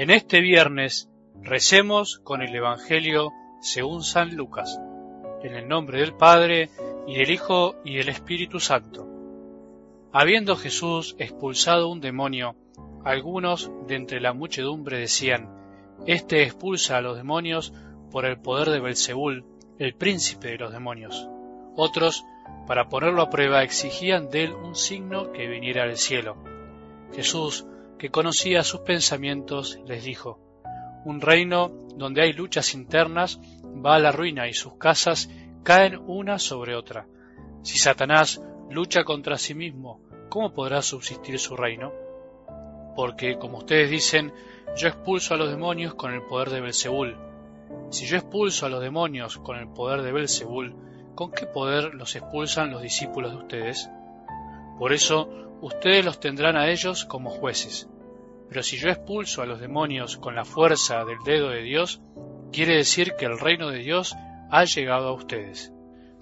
En 0.00 0.08
este 0.08 0.40
viernes 0.40 1.10
recemos 1.42 2.20
con 2.24 2.40
el 2.40 2.56
Evangelio 2.56 3.34
según 3.60 4.02
San 4.02 4.34
Lucas, 4.34 4.80
en 5.42 5.54
el 5.54 5.68
nombre 5.68 6.00
del 6.00 6.14
Padre, 6.14 6.70
y 7.06 7.18
del 7.18 7.30
Hijo, 7.30 7.74
y 7.84 7.96
del 7.96 8.08
Espíritu 8.08 8.60
Santo. 8.60 9.06
Habiendo 10.10 10.56
Jesús 10.56 11.16
expulsado 11.18 11.90
un 11.90 12.00
demonio, 12.00 12.56
algunos 13.04 13.70
de 13.88 13.96
entre 13.96 14.22
la 14.22 14.32
muchedumbre 14.32 14.96
decían, 14.96 15.50
Este 16.06 16.44
expulsa 16.44 16.96
a 16.96 17.02
los 17.02 17.18
demonios 17.18 17.74
por 18.10 18.24
el 18.24 18.40
poder 18.40 18.70
de 18.70 18.80
Belzebul, 18.80 19.44
el 19.78 19.94
príncipe 19.94 20.48
de 20.48 20.56
los 20.56 20.72
demonios. 20.72 21.28
Otros, 21.76 22.24
para 22.66 22.88
ponerlo 22.88 23.20
a 23.20 23.28
prueba, 23.28 23.62
exigían 23.62 24.30
de 24.30 24.44
él 24.44 24.54
un 24.54 24.76
signo 24.76 25.30
que 25.32 25.46
viniera 25.46 25.84
del 25.84 25.98
cielo. 25.98 26.38
Jesús, 27.14 27.66
que 28.00 28.08
conocía 28.08 28.64
sus 28.64 28.80
pensamientos, 28.80 29.78
les 29.84 30.02
dijo, 30.02 30.40
Un 31.04 31.20
reino 31.20 31.68
donde 31.96 32.22
hay 32.22 32.32
luchas 32.32 32.72
internas 32.72 33.38
va 33.62 33.96
a 33.96 33.98
la 33.98 34.10
ruina 34.10 34.48
y 34.48 34.54
sus 34.54 34.78
casas 34.78 35.28
caen 35.62 36.00
una 36.06 36.38
sobre 36.38 36.74
otra. 36.74 37.06
Si 37.62 37.78
Satanás 37.78 38.40
lucha 38.70 39.04
contra 39.04 39.36
sí 39.36 39.54
mismo, 39.54 40.00
¿cómo 40.30 40.54
podrá 40.54 40.80
subsistir 40.80 41.38
su 41.38 41.56
reino? 41.56 41.92
Porque, 42.96 43.36
como 43.36 43.58
ustedes 43.58 43.90
dicen, 43.90 44.32
yo 44.78 44.88
expulso 44.88 45.34
a 45.34 45.36
los 45.36 45.50
demonios 45.50 45.94
con 45.94 46.14
el 46.14 46.22
poder 46.22 46.48
de 46.48 46.62
Belzebul. 46.62 47.18
Si 47.90 48.06
yo 48.06 48.16
expulso 48.16 48.64
a 48.64 48.70
los 48.70 48.80
demonios 48.80 49.36
con 49.36 49.58
el 49.58 49.68
poder 49.68 50.00
de 50.00 50.12
Belzebul, 50.12 50.74
¿con 51.14 51.32
qué 51.32 51.44
poder 51.44 51.94
los 51.94 52.16
expulsan 52.16 52.70
los 52.70 52.80
discípulos 52.80 53.32
de 53.32 53.36
ustedes? 53.36 53.90
Por 54.78 54.94
eso, 54.94 55.49
ustedes 55.60 56.04
los 56.04 56.20
tendrán 56.20 56.56
a 56.56 56.70
ellos 56.70 57.04
como 57.04 57.30
jueces. 57.30 57.88
Pero 58.48 58.62
si 58.62 58.78
yo 58.78 58.88
expulso 58.88 59.42
a 59.42 59.46
los 59.46 59.60
demonios 59.60 60.16
con 60.16 60.34
la 60.34 60.44
fuerza 60.44 61.04
del 61.04 61.18
dedo 61.24 61.50
de 61.50 61.62
Dios, 61.62 62.00
quiere 62.52 62.76
decir 62.76 63.14
que 63.18 63.26
el 63.26 63.38
reino 63.38 63.70
de 63.70 63.78
Dios 63.78 64.16
ha 64.50 64.64
llegado 64.64 65.08
a 65.08 65.12
ustedes. 65.12 65.72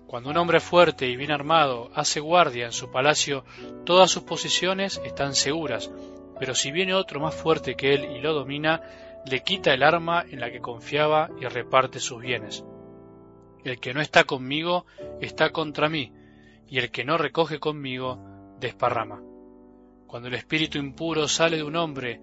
Cuando 0.06 0.30
un 0.30 0.36
hombre 0.36 0.60
fuerte 0.60 1.06
y 1.06 1.16
bien 1.16 1.30
armado 1.30 1.90
hace 1.94 2.20
guardia 2.20 2.66
en 2.66 2.72
su 2.72 2.90
palacio, 2.90 3.44
todas 3.84 4.10
sus 4.10 4.22
posesiones 4.22 5.00
están 5.04 5.34
seguras, 5.34 5.90
pero 6.38 6.54
si 6.54 6.70
viene 6.70 6.94
otro 6.94 7.20
más 7.20 7.34
fuerte 7.34 7.74
que 7.74 7.94
él 7.94 8.04
y 8.16 8.20
lo 8.20 8.32
domina, 8.32 8.80
le 9.26 9.42
quita 9.42 9.74
el 9.74 9.82
arma 9.82 10.24
en 10.28 10.40
la 10.40 10.50
que 10.50 10.60
confiaba 10.60 11.30
y 11.40 11.44
reparte 11.46 12.00
sus 12.00 12.20
bienes. 12.20 12.64
El 13.64 13.80
que 13.80 13.92
no 13.92 14.00
está 14.00 14.24
conmigo 14.24 14.86
está 15.20 15.50
contra 15.50 15.88
mí, 15.88 16.12
y 16.68 16.78
el 16.78 16.90
que 16.90 17.04
no 17.04 17.18
recoge 17.18 17.58
conmigo 17.58 18.18
desparrama. 18.60 19.27
Cuando 20.08 20.28
el 20.28 20.34
espíritu 20.34 20.78
impuro 20.78 21.28
sale 21.28 21.58
de 21.58 21.62
un 21.62 21.76
hombre, 21.76 22.18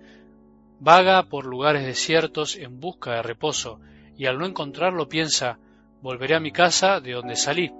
vaga 0.80 1.22
por 1.30 1.46
lugares 1.46 1.86
desiertos 1.86 2.56
en 2.56 2.80
busca 2.80 3.14
de 3.14 3.22
reposo, 3.22 3.80
y 4.18 4.26
al 4.26 4.40
no 4.40 4.48
encontrarlo 4.48 5.08
piensa, 5.08 5.60
volveré 6.02 6.36
a 6.36 6.40
mi 6.40 6.52
casa 6.52 7.00
de 7.00 7.14
donde 7.14 7.36
salí. 7.36 7.72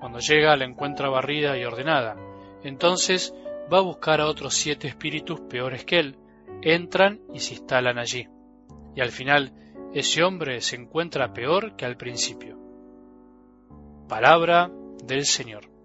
Cuando 0.00 0.18
llega 0.18 0.56
la 0.56 0.64
encuentra 0.64 1.10
barrida 1.10 1.58
y 1.58 1.64
ordenada. 1.64 2.16
Entonces 2.64 3.34
va 3.70 3.78
a 3.78 3.82
buscar 3.82 4.22
a 4.22 4.26
otros 4.26 4.54
siete 4.54 4.88
espíritus 4.88 5.40
peores 5.40 5.84
que 5.84 5.98
él, 5.98 6.16
entran 6.62 7.20
y 7.34 7.40
se 7.40 7.52
instalan 7.52 7.98
allí. 7.98 8.26
Y 8.96 9.02
al 9.02 9.10
final 9.10 9.52
ese 9.92 10.22
hombre 10.22 10.62
se 10.62 10.76
encuentra 10.76 11.34
peor 11.34 11.76
que 11.76 11.84
al 11.84 11.98
principio. 11.98 12.58
Palabra 14.08 14.70
del 15.04 15.26
Señor. 15.26 15.77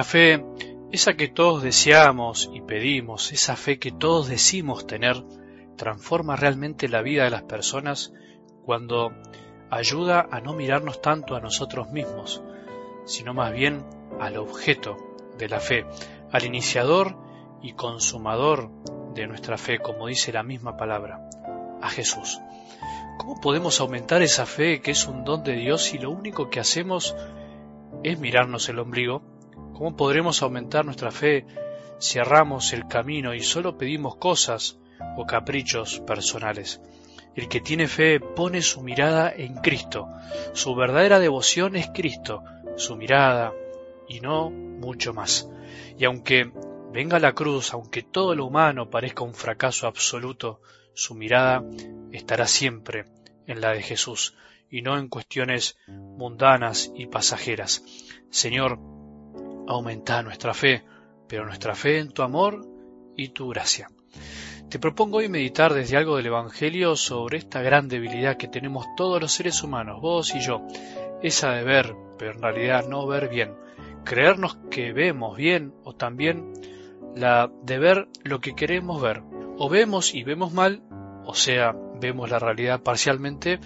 La 0.00 0.04
fe, 0.04 0.42
esa 0.92 1.12
que 1.12 1.28
todos 1.28 1.62
deseamos 1.62 2.48
y 2.54 2.62
pedimos, 2.62 3.32
esa 3.32 3.54
fe 3.54 3.78
que 3.78 3.92
todos 3.92 4.28
decimos 4.28 4.86
tener, 4.86 5.22
transforma 5.76 6.36
realmente 6.36 6.88
la 6.88 7.02
vida 7.02 7.24
de 7.24 7.30
las 7.30 7.42
personas 7.42 8.10
cuando 8.64 9.12
ayuda 9.68 10.26
a 10.30 10.40
no 10.40 10.54
mirarnos 10.54 11.02
tanto 11.02 11.36
a 11.36 11.40
nosotros 11.42 11.90
mismos, 11.90 12.42
sino 13.04 13.34
más 13.34 13.52
bien 13.52 13.84
al 14.18 14.38
objeto 14.38 14.96
de 15.36 15.50
la 15.50 15.60
fe, 15.60 15.84
al 16.32 16.46
iniciador 16.46 17.18
y 17.60 17.74
consumador 17.74 18.70
de 19.12 19.26
nuestra 19.26 19.58
fe, 19.58 19.80
como 19.80 20.06
dice 20.06 20.32
la 20.32 20.42
misma 20.42 20.78
palabra, 20.78 21.28
a 21.82 21.90
Jesús. 21.90 22.40
¿Cómo 23.18 23.38
podemos 23.38 23.78
aumentar 23.80 24.22
esa 24.22 24.46
fe 24.46 24.80
que 24.80 24.92
es 24.92 25.06
un 25.06 25.24
don 25.24 25.44
de 25.44 25.56
Dios 25.56 25.82
si 25.82 25.98
lo 25.98 26.10
único 26.10 26.48
que 26.48 26.58
hacemos 26.58 27.14
es 28.02 28.18
mirarnos 28.18 28.66
el 28.70 28.78
ombligo? 28.78 29.29
¿Cómo 29.80 29.96
podremos 29.96 30.42
aumentar 30.42 30.84
nuestra 30.84 31.10
fe 31.10 31.46
si 31.96 32.18
erramos 32.18 32.74
el 32.74 32.86
camino 32.86 33.32
y 33.32 33.40
solo 33.40 33.78
pedimos 33.78 34.16
cosas 34.16 34.78
o 35.16 35.24
caprichos 35.24 36.00
personales? 36.00 36.82
El 37.34 37.48
que 37.48 37.62
tiene 37.62 37.88
fe 37.88 38.20
pone 38.20 38.60
su 38.60 38.82
mirada 38.82 39.32
en 39.34 39.54
Cristo. 39.54 40.06
Su 40.52 40.74
verdadera 40.74 41.18
devoción 41.18 41.76
es 41.76 41.88
Cristo, 41.94 42.44
su 42.76 42.94
mirada, 42.94 43.54
y 44.06 44.20
no 44.20 44.50
mucho 44.50 45.14
más. 45.14 45.48
Y 45.98 46.04
aunque 46.04 46.52
venga 46.92 47.18
la 47.18 47.32
cruz, 47.32 47.72
aunque 47.72 48.02
todo 48.02 48.34
lo 48.34 48.44
humano 48.44 48.90
parezca 48.90 49.24
un 49.24 49.32
fracaso 49.32 49.86
absoluto, 49.86 50.60
su 50.92 51.14
mirada 51.14 51.64
estará 52.12 52.46
siempre 52.46 53.06
en 53.46 53.62
la 53.62 53.72
de 53.72 53.80
Jesús 53.80 54.34
y 54.68 54.82
no 54.82 54.98
en 54.98 55.08
cuestiones 55.08 55.78
mundanas 55.88 56.92
y 56.94 57.06
pasajeras. 57.06 57.82
Señor, 58.28 58.99
aumenta 59.70 60.22
nuestra 60.22 60.52
fe, 60.52 60.82
pero 61.28 61.46
nuestra 61.46 61.74
fe 61.74 61.98
en 61.98 62.10
tu 62.10 62.22
amor 62.22 62.66
y 63.16 63.28
tu 63.28 63.48
gracia. 63.48 63.88
Te 64.68 64.78
propongo 64.78 65.18
hoy 65.18 65.28
meditar 65.28 65.74
desde 65.74 65.96
algo 65.96 66.16
del 66.16 66.26
Evangelio 66.26 66.96
sobre 66.96 67.38
esta 67.38 67.62
gran 67.62 67.88
debilidad 67.88 68.36
que 68.36 68.48
tenemos 68.48 68.86
todos 68.96 69.20
los 69.20 69.32
seres 69.32 69.62
humanos, 69.62 70.00
vos 70.00 70.34
y 70.34 70.40
yo, 70.40 70.66
esa 71.22 71.52
de 71.52 71.62
ver, 71.62 71.94
pero 72.18 72.32
en 72.32 72.42
realidad 72.42 72.88
no 72.88 73.06
ver 73.06 73.28
bien, 73.28 73.54
creernos 74.04 74.56
que 74.70 74.92
vemos 74.92 75.36
bien 75.36 75.72
o 75.84 75.94
también 75.94 76.52
la 77.14 77.50
de 77.62 77.78
ver 77.78 78.08
lo 78.24 78.40
que 78.40 78.54
queremos 78.54 79.00
ver, 79.00 79.22
o 79.56 79.68
vemos 79.68 80.14
y 80.14 80.24
vemos 80.24 80.52
mal, 80.52 80.82
o 81.24 81.34
sea, 81.34 81.76
vemos 82.00 82.28
la 82.28 82.40
realidad 82.40 82.82
parcialmente 82.82 83.60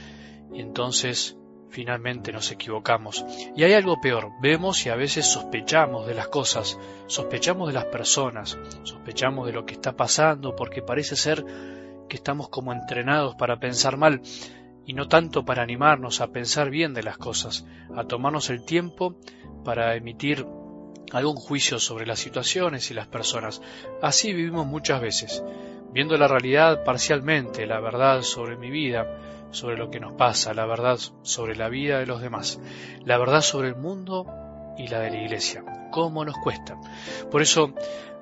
y 0.53 0.61
entonces 0.61 1.39
finalmente 1.75 2.33
nos 2.33 2.53
equivocamos. 2.53 3.25
Y 3.57 3.65
hay 3.65 3.73
algo 3.73 4.01
peor, 4.01 4.31
vemos 4.41 4.87
y 4.87 4.91
a 4.91 4.95
veces 4.95 5.27
sospechamos 5.27 6.07
de 6.07 6.15
las 6.15 6.29
cosas, 6.29 6.79
sospechamos 7.09 7.67
de 7.67 7.75
las 7.75 7.87
personas, 7.87 8.57
sospechamos 8.85 9.47
de 9.47 9.53
lo 9.53 9.67
que 9.67 9.75
está 9.75 9.97
pasando 9.97 10.55
porque 10.55 10.83
parece 10.83 11.17
ser 11.17 11.45
que 12.09 12.17
estamos 12.17 12.49
como 12.49 12.73
entrenados 12.73 13.35
para 13.35 13.59
pensar 13.59 13.97
mal 13.97 14.23
y 14.87 14.93
no 14.93 15.09
tanto 15.09 15.45
para 15.45 15.62
animarnos 15.62 16.21
a 16.21 16.29
pensar 16.29 16.71
bien 16.71 16.95
de 16.95 17.03
las 17.03 17.19
cosas, 17.19 17.67
a 17.97 18.05
tomarnos 18.05 18.51
el 18.51 18.65
tiempo 18.65 19.17
para 19.65 19.97
emitir 19.97 20.47
algún 21.11 21.37
juicio 21.37 21.81
sobre 21.81 22.06
las 22.06 22.21
situaciones 22.21 22.91
y 22.93 22.95
las 22.95 23.09
personas. 23.09 23.61
Así 24.01 24.33
vivimos 24.33 24.65
muchas 24.65 25.01
veces, 25.01 25.43
viendo 25.93 26.17
la 26.17 26.29
realidad 26.29 26.85
parcialmente, 26.85 27.67
la 27.67 27.81
verdad 27.81 28.23
sobre 28.23 28.56
mi 28.56 28.71
vida, 28.71 29.34
sobre 29.50 29.77
lo 29.77 29.91
que 29.91 30.00
nos 30.00 30.15
pasa, 30.15 30.55
la 30.55 30.66
verdad 30.66 30.99
sobre 31.22 31.56
la 31.56 31.69
vida 31.69 31.99
de 31.99 32.06
los 32.06 32.21
demás, 32.21 32.60
la 33.05 33.19
verdad 33.19 33.41
sobre 33.41 33.69
el 33.69 33.77
mundo 33.77 34.27
y 34.77 34.88
la 34.88 35.00
de 35.00 35.10
la 35.10 35.22
iglesia. 35.22 35.65
¿Cómo 35.91 36.25
nos 36.25 36.37
cuesta? 36.38 36.77
Por 37.31 37.43
eso 37.43 37.72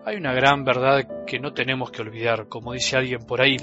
hay 0.05 0.17
una 0.17 0.33
gran 0.35 0.65
verdad 0.65 1.25
que 1.27 1.39
no 1.39 1.55
tenemos 1.55 1.91
que 1.91 2.03
olvidar, 2.03 2.49
como 2.49 2.73
dice 2.73 2.97
alguien 2.97 3.25
por 3.25 3.41
ahí, 3.41 3.57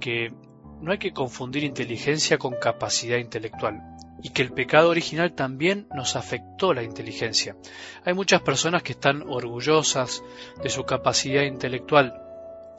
que 0.00 0.32
no 0.80 0.92
hay 0.92 0.98
que 0.98 1.12
confundir 1.12 1.64
inteligencia 1.64 2.38
con 2.38 2.54
capacidad 2.54 3.18
intelectual 3.18 3.82
y 4.22 4.30
que 4.30 4.42
el 4.42 4.52
pecado 4.52 4.90
original 4.90 5.32
también 5.32 5.86
nos 5.94 6.16
afectó 6.16 6.74
la 6.74 6.82
inteligencia. 6.82 7.56
Hay 8.04 8.14
muchas 8.14 8.42
personas 8.42 8.82
que 8.82 8.92
están 8.92 9.22
orgullosas 9.22 10.22
de 10.62 10.68
su 10.68 10.84
capacidad 10.84 11.42
intelectual 11.42 12.29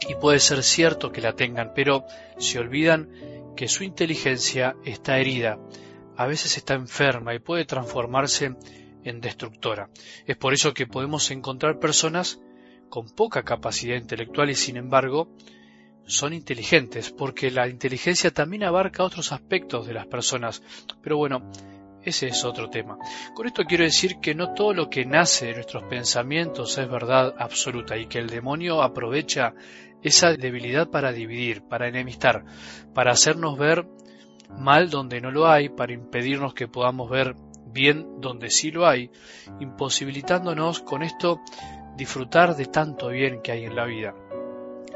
y 0.08 0.16
puede 0.16 0.40
ser 0.40 0.64
cierto 0.64 1.12
que 1.12 1.22
la 1.22 1.34
tengan, 1.34 1.74
pero 1.76 2.06
se 2.38 2.60
olvidan 2.60 3.10
que 3.56 3.68
su 3.68 3.84
inteligencia 3.84 4.76
está 4.86 5.20
herida, 5.20 5.60
a 6.18 6.26
veces 6.26 6.58
está 6.58 6.74
enferma 6.74 7.34
y 7.34 7.40
puede 7.40 7.66
transformarse 7.66 8.56
en 9.04 9.22
destructora. 9.22 9.90
Es 10.26 10.38
por 10.38 10.54
eso 10.54 10.74
que 10.74 10.88
podemos 10.88 11.32
encontrar 11.32 11.80
personas 11.80 12.40
con 12.90 13.10
poca 13.10 13.44
capacidad 13.44 13.96
intelectual 13.96 14.50
y 14.50 14.56
sin 14.56 14.78
embargo 14.78 15.30
son 16.06 16.34
inteligentes, 16.34 17.12
porque 17.12 17.52
la 17.52 17.68
inteligencia 17.68 18.32
también 18.32 18.64
abarca 18.64 19.04
otros 19.04 19.32
aspectos 19.32 19.88
de 19.88 19.94
las 19.94 20.08
personas. 20.08 20.62
Pero 21.02 21.18
bueno, 21.18 21.50
ese 22.04 22.28
es 22.28 22.44
otro 22.46 22.70
tema. 22.70 22.98
Con 23.34 23.48
esto 23.48 23.64
quiero 23.66 23.84
decir 23.84 24.20
que 24.20 24.36
no 24.36 24.54
todo 24.54 24.74
lo 24.74 24.90
que 24.90 25.06
nace 25.06 25.48
de 25.48 25.56
nuestros 25.56 25.84
pensamientos 25.84 26.78
es 26.78 26.90
verdad 26.90 27.34
absoluta 27.38 27.98
y 27.98 28.08
que 28.08 28.20
el 28.20 28.28
demonio 28.28 28.82
aprovecha 28.82 29.54
esa 30.02 30.34
debilidad 30.34 30.90
para 30.90 31.12
dividir, 31.12 31.62
para 31.64 31.88
enemistar, 31.88 32.44
para 32.94 33.12
hacernos 33.12 33.58
ver 33.58 33.86
mal 34.58 34.90
donde 34.90 35.22
no 35.22 35.32
lo 35.32 35.48
hay 35.48 35.70
para 35.70 35.94
impedirnos 35.94 36.54
que 36.54 36.68
podamos 36.68 37.10
ver 37.10 37.36
bien 37.68 38.20
donde 38.20 38.50
sí 38.50 38.72
lo 38.72 38.88
hay, 38.88 39.10
imposibilitándonos 39.60 40.82
con 40.82 41.04
esto 41.04 41.40
disfrutar 41.96 42.56
de 42.56 42.66
tanto 42.66 43.10
bien 43.10 43.42
que 43.42 43.52
hay 43.52 43.66
en 43.66 43.76
la 43.76 43.86
vida. 43.86 44.14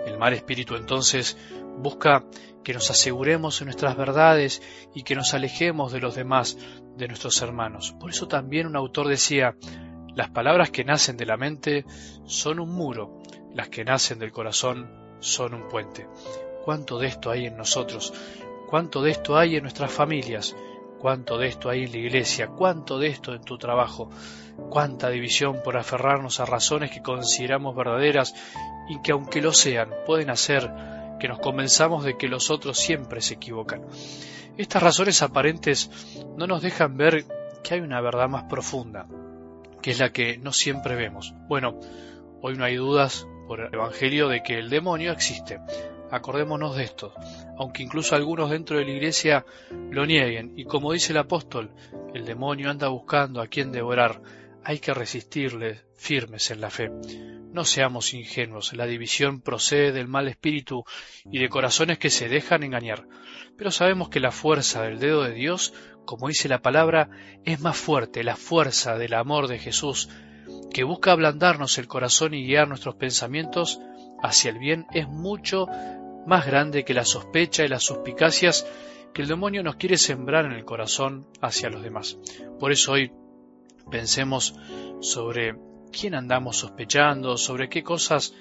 El 0.06 0.18
mal 0.18 0.34
espíritu 0.34 0.76
entonces 0.76 1.38
busca 1.78 2.26
que 2.64 2.74
nos 2.74 2.90
aseguremos 2.90 3.62
en 3.62 3.66
nuestras 3.66 3.96
verdades 3.96 4.62
y 4.94 5.04
que 5.04 5.16
nos 5.16 5.34
alejemos 5.34 5.92
de 5.92 6.00
los 6.00 6.16
demás, 6.16 6.58
de 6.98 7.08
nuestros 7.08 7.42
hermanos. 7.42 7.96
Por 8.00 8.10
eso 8.10 8.28
también 8.28 8.68
un 8.68 8.76
autor 8.76 9.08
decía, 9.08 9.56
las 10.16 10.30
palabras 10.30 10.72
que 10.72 10.84
nacen 10.84 11.18
de 11.18 11.26
la 11.26 11.38
mente 11.38 11.86
son 12.26 12.60
un 12.60 12.70
muro, 12.70 13.20
las 13.54 13.70
que 13.70 13.84
nacen 13.84 14.20
del 14.20 14.32
corazón 14.32 14.90
son 15.20 15.54
un 15.54 15.68
puente. 15.68 16.08
¿Cuánto 16.64 16.98
de 16.98 17.08
esto 17.08 17.32
hay 17.32 17.46
en 17.46 17.58
nosotros? 17.58 18.14
¿Cuánto 18.70 19.02
de 19.02 19.12
esto 19.12 19.38
hay 19.38 19.56
en 19.56 19.64
nuestras 19.64 19.92
familias? 19.92 20.56
¿Cuánto 21.00 21.38
de 21.38 21.48
esto 21.48 21.70
hay 21.70 21.84
en 21.84 21.92
la 21.92 21.98
iglesia? 21.98 22.48
¿Cuánto 22.48 22.98
de 22.98 23.08
esto 23.08 23.34
en 23.34 23.44
tu 23.44 23.58
trabajo? 23.58 24.10
¿Cuánta 24.70 25.10
división 25.10 25.62
por 25.64 25.78
aferrarnos 25.78 26.40
a 26.40 26.46
razones 26.46 26.92
que 26.92 27.02
consideramos 27.02 27.76
verdaderas 27.76 28.34
y 28.90 29.02
que 29.02 29.12
aunque 29.12 29.42
lo 29.42 29.54
sean, 29.54 29.92
pueden 30.06 30.30
hacer 30.30 30.72
que 31.20 31.28
nos 31.28 31.40
convenzamos 31.40 32.04
de 32.04 32.18
que 32.18 32.28
los 32.28 32.50
otros 32.50 32.78
siempre 32.78 33.22
se 33.22 33.36
equivocan? 33.36 33.82
Estas 34.58 34.84
razones 34.84 35.22
aparentes 35.22 35.92
no 36.38 36.48
nos 36.48 36.62
dejan 36.62 36.96
ver 36.98 37.26
que 37.64 37.74
hay 37.74 37.80
una 37.82 38.00
verdad 38.02 38.30
más 38.30 38.44
profunda, 38.44 39.08
que 39.82 39.92
es 39.92 40.00
la 40.00 40.12
que 40.12 40.38
no 40.38 40.54
siempre 40.54 40.96
vemos. 40.96 41.34
Bueno, 41.48 41.80
hoy 42.42 42.56
no 42.56 42.64
hay 42.64 42.76
dudas 42.76 43.28
por 43.48 43.60
el 43.60 43.74
Evangelio 43.74 44.30
de 44.30 44.44
que 44.44 44.58
el 44.58 44.70
demonio 44.70 45.12
existe. 45.12 45.60
Acordémonos 46.12 46.78
de 46.78 46.84
esto, 46.84 47.14
aunque 47.58 47.84
incluso 47.84 48.16
algunos 48.16 48.50
dentro 48.50 48.78
de 48.78 48.86
la 48.86 48.92
iglesia 48.92 49.46
lo 49.90 50.06
nieguen, 50.06 50.54
y 50.56 50.66
como 50.66 50.94
dice 50.94 51.12
el 51.12 51.18
apóstol, 51.18 51.72
el 52.14 52.26
demonio 52.26 52.70
anda 52.70 52.88
buscando 52.88 53.42
a 53.42 53.48
quien 53.48 53.72
devorar, 53.72 54.22
hay 54.64 54.80
que 54.80 54.94
resistirle 54.94 55.82
firmes 55.96 56.52
en 56.52 56.62
la 56.62 56.70
fe. 56.70 56.92
No 57.56 57.64
seamos 57.64 58.14
ingenuos, 58.14 58.74
la 58.74 58.86
división 58.86 59.40
procede 59.40 59.94
del 59.94 60.10
mal 60.10 60.28
espíritu 60.28 60.84
y 61.32 61.40
de 61.40 61.48
corazones 61.48 61.98
que 61.98 62.10
se 62.10 62.28
dejan 62.28 62.64
engañar, 62.64 63.08
pero 63.58 63.72
sabemos 63.72 64.10
que 64.10 64.20
la 64.20 64.32
fuerza 64.32 64.84
del 64.84 65.00
dedo 65.00 65.24
de 65.24 65.32
Dios, 65.32 65.74
como 66.04 66.28
dice 66.28 66.50
la 66.50 66.62
palabra, 66.62 67.10
es 67.46 67.62
más 67.62 67.78
fuerte, 67.78 68.26
la 68.26 68.36
fuerza 68.36 68.98
del 68.98 69.14
amor 69.14 69.48
de 69.48 69.58
Jesús, 69.58 70.10
que 70.74 70.84
busca 70.84 71.14
ablandarnos 71.14 71.78
el 71.78 71.88
corazón 71.88 72.34
y 72.34 72.46
guiar 72.46 72.68
nuestros 72.68 72.96
pensamientos 72.96 73.80
hacia 74.22 74.52
el 74.52 74.60
bien 74.60 74.86
es 74.94 75.08
mucho 75.08 75.68
más 76.28 76.46
grande 76.46 76.84
que 76.84 76.94
la 76.94 77.06
sospecha 77.06 77.64
y 77.64 77.70
las 77.70 77.84
suspicacias 77.84 78.68
que 79.14 79.22
el 79.22 79.30
demonio 79.30 79.64
nos 79.64 79.78
quiere 79.78 79.98
sembrar 79.98 80.44
en 80.44 80.52
el 80.52 80.66
corazón 80.66 81.26
hacia 81.40 81.70
los 81.70 81.82
demás. 81.82 82.18
Por 82.60 82.74
eso 82.74 82.92
hoy 82.92 83.14
pensemos 83.90 84.56
sobre 85.00 85.56
quién 85.92 86.16
andamos 86.16 86.58
sospechando, 86.58 87.38
sobre 87.38 87.70
qué 87.70 87.84
cosas 87.84 88.34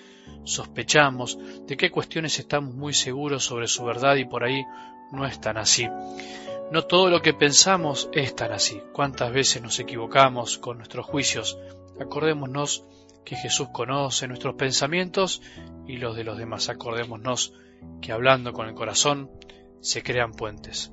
sospechamos, 0.44 1.38
de 1.66 1.76
qué 1.76 1.90
cuestiones 1.90 2.38
estamos 2.38 2.74
muy 2.74 2.94
seguros 2.94 3.44
sobre 3.44 3.68
su 3.68 3.84
verdad 3.84 4.16
y 4.16 4.24
por 4.24 4.44
ahí 4.44 4.64
no 5.12 5.26
es 5.26 5.40
tan 5.40 5.56
así. 5.56 5.88
No 6.70 6.82
todo 6.82 7.10
lo 7.10 7.22
que 7.22 7.34
pensamos 7.34 8.08
es 8.12 8.34
tan 8.34 8.52
así. 8.52 8.80
¿Cuántas 8.92 9.32
veces 9.32 9.62
nos 9.62 9.78
equivocamos 9.78 10.58
con 10.58 10.78
nuestros 10.78 11.06
juicios? 11.06 11.58
Acordémonos 12.00 12.84
que 13.24 13.36
Jesús 13.36 13.68
conoce 13.72 14.26
nuestros 14.28 14.54
pensamientos 14.54 15.42
y 15.86 15.98
los 15.98 16.16
de 16.16 16.24
los 16.24 16.38
demás. 16.38 16.68
Acordémonos 16.68 17.52
que 18.00 18.12
hablando 18.12 18.52
con 18.52 18.66
el 18.68 18.74
corazón 18.74 19.30
se 19.80 20.02
crean 20.02 20.32
puentes. 20.32 20.92